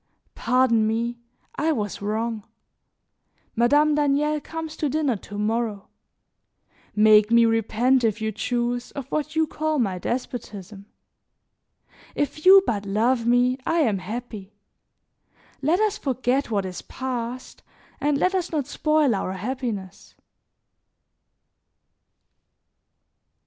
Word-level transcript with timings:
Pardon 0.33 0.87
me, 0.87 1.19
I 1.57 1.71
was 1.71 2.01
wrong. 2.01 2.41
Madame 3.55 3.93
Daniel 3.93 4.41
comes 4.41 4.75
to 4.77 4.89
dinner 4.89 5.15
to 5.17 5.37
morrow; 5.37 5.89
make 6.95 7.29
me 7.29 7.45
repent, 7.45 8.03
if 8.03 8.19
you 8.19 8.31
choose, 8.31 8.89
of 8.93 9.05
what 9.11 9.35
you 9.35 9.45
call 9.45 9.77
my 9.77 9.99
despotism. 9.99 10.87
If 12.15 12.47
you 12.47 12.63
but 12.65 12.83
love 12.83 13.27
me 13.27 13.59
I 13.63 13.81
am 13.81 13.99
happy; 13.99 14.55
let 15.61 15.79
us 15.79 15.99
forget 15.99 16.49
what 16.49 16.65
is 16.65 16.81
past 16.81 17.61
and 17.99 18.17
let 18.17 18.33
us 18.33 18.51
not 18.51 18.65
spoil 18.65 19.13
our 19.13 19.33
happiness." 19.33 20.15